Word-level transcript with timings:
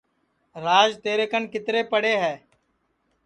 راج 0.65 0.89
تیرے 1.03 1.25
کن 1.31 1.43
کِترے 1.51 1.81
پڑے 1.91 2.13
ہے 2.23 2.35